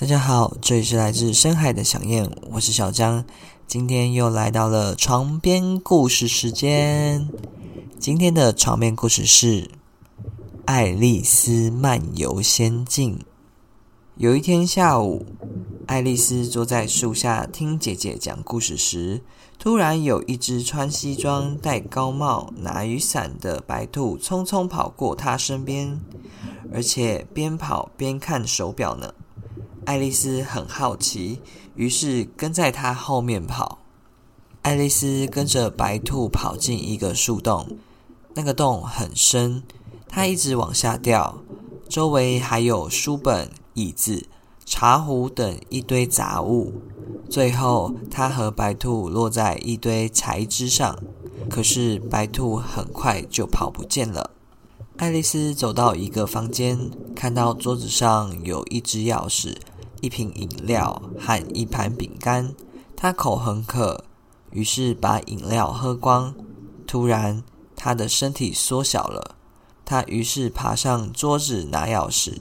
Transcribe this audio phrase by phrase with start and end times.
[0.00, 3.22] 大家好，这里是来自深海的想念，我是小江，
[3.66, 7.28] 今天又来到了床边故事时间。
[7.98, 9.64] 今天的床边故事是
[10.64, 13.18] 《爱丽丝漫游仙境》。
[14.16, 15.26] 有一天下午，
[15.86, 19.22] 爱丽丝坐在树下听姐姐讲故事时，
[19.58, 26.00] 突然有一只穿西装、戴高帽、拿雨伞的白兔匆匆跑过她身边，
[26.72, 29.12] 而且边跑边看手表呢。
[29.90, 31.40] 爱丽丝很好奇，
[31.74, 33.80] 于是跟在她后面跑。
[34.62, 37.76] 爱丽丝跟着白兔跑进一个树洞，
[38.34, 39.64] 那个洞很深，
[40.08, 41.42] 它一直往下掉。
[41.88, 44.28] 周围还有书本、椅子、
[44.64, 46.72] 茶壶等一堆杂物。
[47.28, 50.96] 最后，它和白兔落在一堆柴枝上，
[51.48, 54.30] 可是白兔很快就跑不见了。
[54.98, 56.78] 爱丽丝走到一个房间，
[57.16, 59.56] 看到桌子上有一只钥匙。
[60.00, 62.54] 一瓶饮料和一盘饼干，
[62.96, 64.04] 他口很渴，
[64.50, 66.34] 于是把饮料喝光。
[66.86, 67.44] 突然，
[67.76, 69.36] 他的身体缩小了，
[69.84, 72.38] 他于是爬上桌子拿钥匙，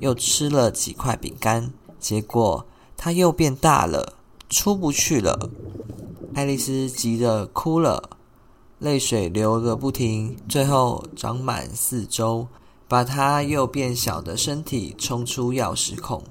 [0.00, 2.66] 又吃了几块饼干，结果
[2.96, 4.14] 他又变大了，
[4.50, 5.50] 出不去了。
[6.34, 8.10] 爱丽丝急得哭了，
[8.80, 12.48] 泪水流个不停，最后长满四周，
[12.86, 16.22] 把他又变小的身体冲出钥匙孔。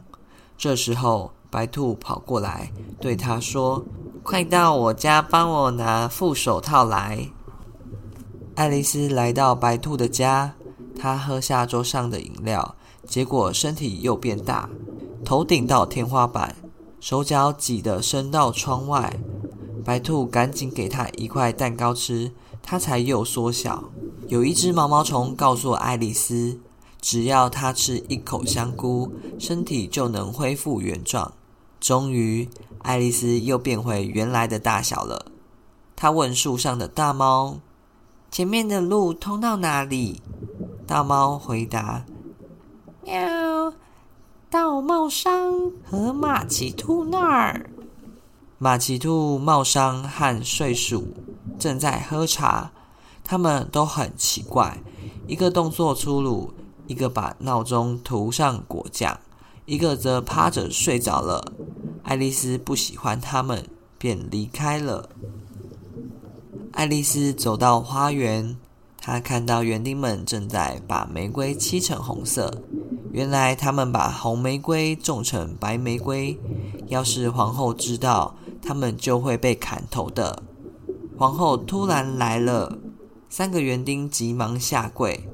[0.64, 3.84] 这时候，白兔跑过来，对他说
[4.24, 7.28] ：“快到我家帮我拿副手套来。”
[8.56, 10.54] 爱丽丝来到白兔的家，
[10.98, 12.76] 她喝下桌上的饮料，
[13.06, 14.70] 结果身体又变大，
[15.26, 16.56] 头顶到天花板，
[17.02, 19.20] 手脚挤得伸到窗外。
[19.84, 23.90] 白兔赶紧给她一块蛋糕吃，她才又缩小。
[24.30, 26.62] 有一只毛毛虫告诉爱丽丝。
[27.04, 31.34] 只要他吃一口香菇，身体就能恢复原状。
[31.78, 32.48] 终于，
[32.82, 35.26] 爱丽丝又变回原来的大小了。
[35.98, 37.60] 她问树上的大猫
[38.32, 40.22] ：“前面的路通到哪里？”
[40.88, 42.06] 大猫回答
[43.04, 43.74] ：“喵，
[44.50, 47.70] 到帽商和马奇兔那儿。”
[48.58, 51.10] 马奇兔、帽商和睡鼠
[51.60, 52.72] 正在喝茶，
[53.26, 54.78] 他们都很奇怪，
[55.28, 56.54] 一个动作粗鲁。
[56.88, 59.20] 一个把闹钟涂上果酱，
[59.66, 61.54] 一个则趴着睡着了。
[62.04, 63.66] 爱丽丝不喜欢他们，
[63.98, 65.10] 便离开了。
[66.74, 68.58] 爱丽丝走到花园，
[68.98, 72.62] 她看到园丁们正在把玫瑰漆成红色。
[73.12, 76.38] 原来他们把红玫瑰种成白玫瑰，
[76.88, 80.42] 要是皇后知道，他们就会被砍头的。
[81.16, 82.80] 皇后突然来了，
[83.30, 85.30] 三个园丁急忙下跪。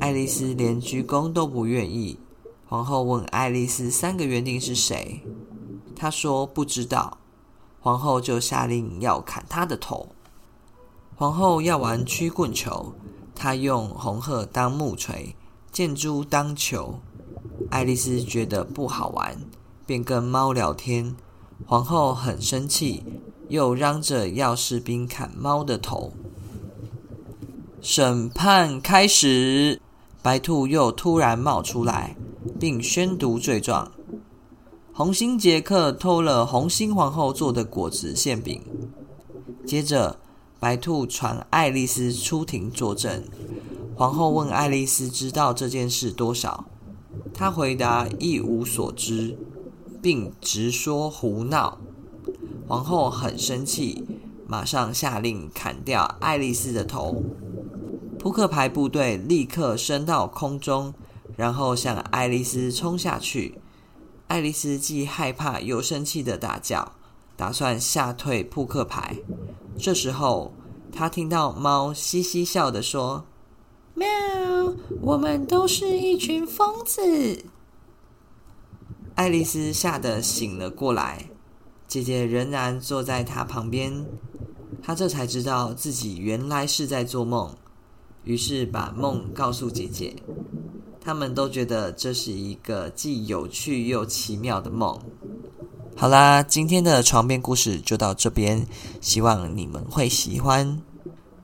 [0.00, 2.18] 爱丽丝连鞠躬都不愿意。
[2.66, 5.20] 皇后问爱丽丝：“三个园丁是谁？”
[5.94, 7.18] 她说：“不知道。”
[7.80, 10.08] 皇后就下令要砍她的头。
[11.14, 12.94] 皇后要玩曲棍球，
[13.34, 15.36] 她用红鹤当木锤，
[15.70, 17.00] 箭猪当球。
[17.70, 19.38] 爱丽丝觉得不好玩，
[19.84, 21.14] 便跟猫聊天。
[21.66, 23.04] 皇后很生气，
[23.48, 26.12] 又嚷着要士兵砍猫的头。
[27.84, 29.80] 审判开始，
[30.22, 32.16] 白兔又突然冒出来，
[32.60, 33.90] 并宣读罪状：
[34.92, 38.62] 红心杰克偷了红心皇后做的果子馅饼。
[39.66, 40.16] 接着，
[40.60, 43.24] 白兔传爱丽丝出庭作证。
[43.96, 46.66] 皇后问爱丽丝知道这件事多少，
[47.34, 49.36] 她回答一无所知，
[50.00, 51.78] 并直说胡闹。
[52.68, 54.04] 皇后很生气，
[54.46, 57.24] 马上下令砍掉爱丽丝的头。
[58.22, 60.94] 扑克牌部队立刻升到空中，
[61.36, 63.58] 然后向爱丽丝冲下去。
[64.28, 66.92] 爱丽丝既害怕又生气的大叫，
[67.36, 69.16] 打算吓退扑克牌。
[69.76, 70.52] 这时候，
[70.92, 73.24] 她听到猫嘻嘻笑的说
[73.94, 74.06] ：“喵，
[75.00, 77.02] 我们都是一群疯子。”
[79.16, 81.28] 爱丽丝吓得醒了过来，
[81.88, 84.06] 姐姐仍然坐在她旁边。
[84.80, 87.52] 她这才知道自己原来是在做梦。
[88.24, 90.14] 于是把梦告诉姐姐，
[91.00, 94.98] 他们都觉得这是一个既有趣又奇妙的梦。
[95.96, 98.66] 好啦，今天的床边故事就到这边，
[99.00, 100.80] 希望你们会喜欢。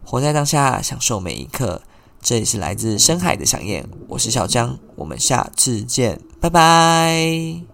[0.04, 1.82] 活在当下，享受每一刻。
[2.20, 7.67] 这里是来自深海的想念，我是小江，我们下次见，拜拜。